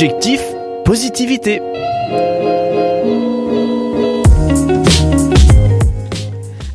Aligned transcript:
Objectif, 0.00 0.40
positivité. 0.84 1.60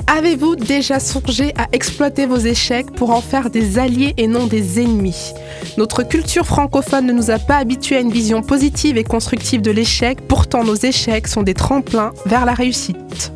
Avez-vous 0.08 0.58
déjà 0.58 1.00
songé 1.00 1.54
à 1.58 1.68
exploiter 1.72 2.26
vos 2.26 2.36
échecs 2.36 2.92
pour 2.92 3.12
en 3.12 3.22
faire 3.22 3.50
des 3.50 3.80
alliés 3.80 4.14
et 4.18 4.28
non 4.28 4.46
des 4.46 4.82
ennemis? 4.82 5.32
Notre 5.78 6.04
culture 6.04 6.46
francophone 6.46 7.06
ne 7.06 7.14
nous 7.14 7.32
a 7.32 7.40
pas 7.40 7.56
habitués 7.56 7.96
à 7.96 8.02
une 8.02 8.12
vision 8.12 8.42
positive 8.42 8.98
et 8.98 9.06
constructive 9.06 9.62
de 9.62 9.72
l'échec, 9.72 10.20
pourtant 10.28 10.66
nos 10.66 10.76
échecs 10.76 11.30
sont 11.30 11.44
des 11.44 11.54
tremplins 11.54 12.12
vers 12.26 12.44
la 12.44 12.54
réussite. 12.54 13.32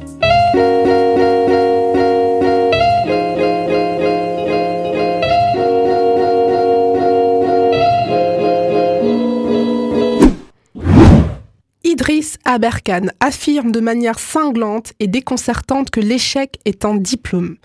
Idriss 11.98 12.38
Aberkan 12.46 13.08
affirme 13.20 13.72
de 13.72 13.80
manière 13.80 14.20
cinglante 14.20 14.94
et 15.00 15.08
déconcertante 15.08 15.90
que 15.90 16.00
l'échec 16.00 16.60
est 16.64 16.86
un 16.86 16.94
diplôme. 16.94 17.58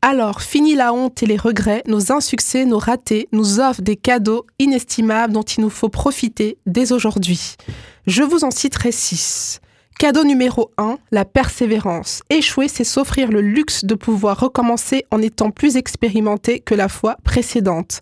Alors, 0.00 0.40
fini 0.40 0.74
la 0.74 0.94
honte 0.94 1.22
et 1.22 1.26
les 1.26 1.36
regrets, 1.36 1.82
nos 1.86 2.10
insuccès, 2.10 2.64
nos 2.64 2.78
ratés 2.78 3.28
nous 3.32 3.60
offrent 3.60 3.82
des 3.82 3.96
cadeaux 3.96 4.46
inestimables 4.58 5.34
dont 5.34 5.42
il 5.42 5.60
nous 5.60 5.68
faut 5.68 5.90
profiter 5.90 6.56
dès 6.64 6.92
aujourd'hui. 6.92 7.56
Je 8.06 8.22
vous 8.22 8.42
en 8.42 8.50
citerai 8.50 8.90
six. 8.90 9.60
Cadeau 9.98 10.24
numéro 10.24 10.70
1, 10.78 10.96
la 11.10 11.26
persévérance. 11.26 12.22
Échouer, 12.30 12.68
c'est 12.68 12.84
s'offrir 12.84 13.30
le 13.30 13.42
luxe 13.42 13.84
de 13.84 13.94
pouvoir 13.94 14.40
recommencer 14.40 15.04
en 15.10 15.20
étant 15.20 15.50
plus 15.50 15.76
expérimenté 15.76 16.60
que 16.60 16.74
la 16.74 16.88
fois 16.88 17.18
précédente. 17.22 18.00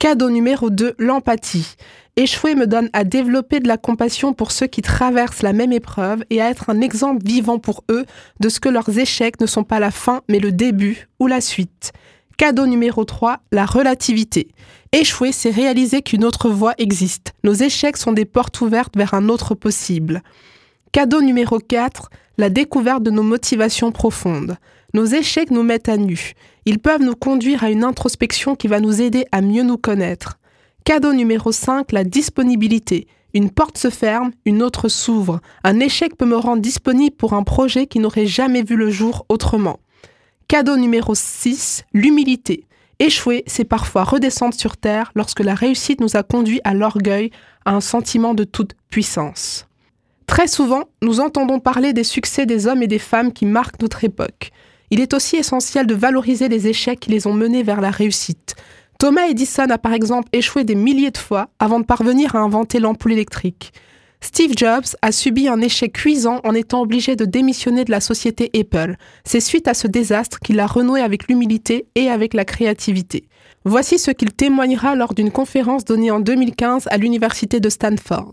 Cadeau 0.00 0.30
numéro 0.30 0.70
2, 0.70 0.94
l'empathie. 0.98 1.74
Échouer 2.16 2.54
me 2.54 2.66
donne 2.66 2.88
à 2.94 3.04
développer 3.04 3.60
de 3.60 3.68
la 3.68 3.76
compassion 3.76 4.32
pour 4.32 4.50
ceux 4.50 4.66
qui 4.66 4.80
traversent 4.80 5.42
la 5.42 5.52
même 5.52 5.74
épreuve 5.74 6.24
et 6.30 6.40
à 6.40 6.48
être 6.48 6.70
un 6.70 6.80
exemple 6.80 7.22
vivant 7.22 7.58
pour 7.58 7.84
eux 7.90 8.06
de 8.40 8.48
ce 8.48 8.60
que 8.60 8.70
leurs 8.70 8.98
échecs 8.98 9.38
ne 9.42 9.46
sont 9.46 9.62
pas 9.62 9.78
la 9.78 9.90
fin 9.90 10.22
mais 10.26 10.38
le 10.38 10.52
début 10.52 11.06
ou 11.20 11.26
la 11.26 11.42
suite. 11.42 11.92
Cadeau 12.38 12.66
numéro 12.66 13.04
3, 13.04 13.40
la 13.52 13.66
relativité. 13.66 14.48
Échouer, 14.92 15.32
c'est 15.32 15.50
réaliser 15.50 16.00
qu'une 16.00 16.24
autre 16.24 16.48
voie 16.48 16.72
existe. 16.78 17.34
Nos 17.44 17.52
échecs 17.52 17.98
sont 17.98 18.12
des 18.12 18.24
portes 18.24 18.58
ouvertes 18.62 18.96
vers 18.96 19.12
un 19.12 19.28
autre 19.28 19.54
possible. 19.54 20.22
Cadeau 20.92 21.20
numéro 21.20 21.58
4, 21.58 22.08
la 22.38 22.48
découverte 22.48 23.02
de 23.02 23.10
nos 23.10 23.22
motivations 23.22 23.92
profondes. 23.92 24.56
Nos 24.92 25.04
échecs 25.04 25.50
nous 25.50 25.62
mettent 25.62 25.88
à 25.88 25.96
nu. 25.96 26.32
Ils 26.66 26.78
peuvent 26.78 27.02
nous 27.02 27.14
conduire 27.14 27.64
à 27.64 27.70
une 27.70 27.84
introspection 27.84 28.56
qui 28.56 28.68
va 28.68 28.80
nous 28.80 29.00
aider 29.00 29.24
à 29.32 29.40
mieux 29.40 29.62
nous 29.62 29.78
connaître. 29.78 30.38
Cadeau 30.84 31.12
numéro 31.12 31.52
5, 31.52 31.92
la 31.92 32.04
disponibilité. 32.04 33.06
Une 33.32 33.50
porte 33.50 33.78
se 33.78 33.90
ferme, 33.90 34.32
une 34.44 34.62
autre 34.62 34.88
s'ouvre. 34.88 35.40
Un 35.62 35.78
échec 35.78 36.16
peut 36.16 36.26
me 36.26 36.36
rendre 36.36 36.62
disponible 36.62 37.14
pour 37.14 37.34
un 37.34 37.44
projet 37.44 37.86
qui 37.86 38.00
n'aurait 38.00 38.26
jamais 38.26 38.62
vu 38.62 38.76
le 38.76 38.90
jour 38.90 39.24
autrement. 39.28 39.78
Cadeau 40.48 40.76
numéro 40.76 41.14
6, 41.14 41.84
l'humilité. 41.92 42.66
Échouer, 42.98 43.44
c'est 43.46 43.64
parfois 43.64 44.04
redescendre 44.04 44.54
sur 44.54 44.76
Terre 44.76 45.12
lorsque 45.14 45.40
la 45.40 45.54
réussite 45.54 46.00
nous 46.00 46.16
a 46.16 46.22
conduit 46.22 46.60
à 46.64 46.74
l'orgueil, 46.74 47.30
à 47.64 47.74
un 47.74 47.80
sentiment 47.80 48.34
de 48.34 48.44
toute 48.44 48.74
puissance. 48.90 49.68
Très 50.26 50.48
souvent, 50.48 50.84
nous 51.02 51.20
entendons 51.20 51.60
parler 51.60 51.92
des 51.92 52.04
succès 52.04 52.46
des 52.46 52.66
hommes 52.66 52.82
et 52.82 52.88
des 52.88 52.98
femmes 52.98 53.32
qui 53.32 53.46
marquent 53.46 53.80
notre 53.80 54.04
époque. 54.04 54.50
Il 54.90 55.00
est 55.00 55.14
aussi 55.14 55.36
essentiel 55.36 55.86
de 55.86 55.94
valoriser 55.94 56.48
les 56.48 56.66
échecs 56.66 57.00
qui 57.00 57.10
les 57.10 57.26
ont 57.26 57.32
menés 57.32 57.62
vers 57.62 57.80
la 57.80 57.90
réussite. 57.90 58.56
Thomas 58.98 59.28
Edison 59.28 59.70
a 59.70 59.78
par 59.78 59.94
exemple 59.94 60.28
échoué 60.32 60.64
des 60.64 60.74
milliers 60.74 61.10
de 61.10 61.18
fois 61.18 61.48
avant 61.58 61.80
de 61.80 61.84
parvenir 61.84 62.36
à 62.36 62.40
inventer 62.40 62.80
l'ampoule 62.80 63.12
électrique. 63.12 63.72
Steve 64.20 64.52
Jobs 64.54 64.96
a 65.00 65.12
subi 65.12 65.48
un 65.48 65.60
échec 65.60 65.94
cuisant 65.94 66.40
en 66.44 66.54
étant 66.54 66.82
obligé 66.82 67.16
de 67.16 67.24
démissionner 67.24 67.84
de 67.84 67.90
la 67.90 68.00
société 68.00 68.50
Apple. 68.54 68.96
C'est 69.24 69.40
suite 69.40 69.66
à 69.68 69.74
ce 69.74 69.86
désastre 69.86 70.40
qu'il 70.40 70.60
a 70.60 70.66
renoué 70.66 71.00
avec 71.00 71.28
l'humilité 71.28 71.86
et 71.94 72.10
avec 72.10 72.34
la 72.34 72.44
créativité. 72.44 73.24
Voici 73.64 73.98
ce 73.98 74.10
qu'il 74.10 74.32
témoignera 74.32 74.94
lors 74.94 75.14
d'une 75.14 75.30
conférence 75.30 75.84
donnée 75.84 76.10
en 76.10 76.20
2015 76.20 76.88
à 76.90 76.98
l'université 76.98 77.60
de 77.60 77.68
Stanford. 77.70 78.32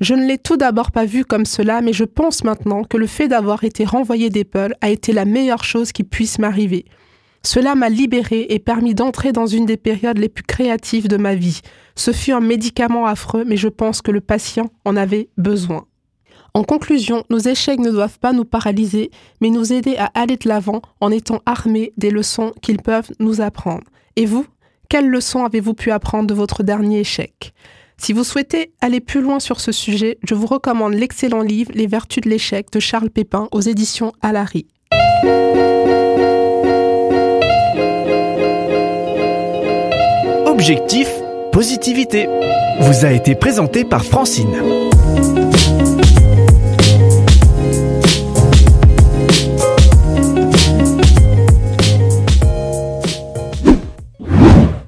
Je 0.00 0.14
ne 0.14 0.26
l'ai 0.26 0.38
tout 0.38 0.56
d'abord 0.56 0.90
pas 0.90 1.04
vu 1.04 1.24
comme 1.24 1.44
cela, 1.44 1.80
mais 1.80 1.92
je 1.92 2.04
pense 2.04 2.42
maintenant 2.42 2.82
que 2.82 2.96
le 2.96 3.06
fait 3.06 3.28
d'avoir 3.28 3.62
été 3.62 3.84
renvoyé 3.84 4.28
d'Apple 4.28 4.74
a 4.80 4.90
été 4.90 5.12
la 5.12 5.24
meilleure 5.24 5.62
chose 5.62 5.92
qui 5.92 6.02
puisse 6.02 6.38
m'arriver. 6.38 6.84
Cela 7.44 7.74
m'a 7.74 7.90
libéré 7.90 8.46
et 8.48 8.58
permis 8.58 8.94
d'entrer 8.94 9.32
dans 9.32 9.46
une 9.46 9.66
des 9.66 9.76
périodes 9.76 10.18
les 10.18 10.30
plus 10.30 10.42
créatives 10.42 11.08
de 11.08 11.16
ma 11.16 11.34
vie. 11.34 11.60
Ce 11.94 12.10
fut 12.10 12.32
un 12.32 12.40
médicament 12.40 13.06
affreux, 13.06 13.44
mais 13.46 13.56
je 13.56 13.68
pense 13.68 14.02
que 14.02 14.10
le 14.10 14.20
patient 14.20 14.70
en 14.84 14.96
avait 14.96 15.28
besoin. 15.36 15.86
En 16.54 16.64
conclusion, 16.64 17.24
nos 17.30 17.38
échecs 17.38 17.80
ne 17.80 17.90
doivent 17.90 18.18
pas 18.18 18.32
nous 18.32 18.44
paralyser, 18.44 19.10
mais 19.40 19.50
nous 19.50 19.72
aider 19.72 19.96
à 19.96 20.10
aller 20.14 20.36
de 20.36 20.48
l'avant 20.48 20.82
en 21.00 21.10
étant 21.10 21.40
armés 21.46 21.92
des 21.96 22.10
leçons 22.10 22.52
qu'ils 22.62 22.80
peuvent 22.80 23.10
nous 23.20 23.40
apprendre. 23.40 23.84
Et 24.16 24.24
vous, 24.24 24.46
quelles 24.88 25.08
leçons 25.08 25.44
avez-vous 25.44 25.74
pu 25.74 25.90
apprendre 25.90 26.26
de 26.26 26.34
votre 26.34 26.62
dernier 26.62 27.00
échec? 27.00 27.52
Si 27.96 28.12
vous 28.12 28.24
souhaitez 28.24 28.72
aller 28.80 29.00
plus 29.00 29.20
loin 29.20 29.40
sur 29.40 29.60
ce 29.60 29.72
sujet, 29.72 30.18
je 30.22 30.34
vous 30.34 30.46
recommande 30.46 30.94
l'excellent 30.94 31.42
livre 31.42 31.70
Les 31.74 31.86
vertus 31.86 32.22
de 32.22 32.28
l'échec 32.28 32.70
de 32.72 32.80
Charles 32.80 33.10
Pépin 33.10 33.48
aux 33.52 33.60
éditions 33.60 34.12
Alary. 34.20 34.66
Objectif, 40.46 41.08
positivité. 41.52 42.28
Vous 42.80 43.04
a 43.04 43.10
été 43.10 43.34
présenté 43.34 43.84
par 43.84 44.04
Francine. 44.04 44.56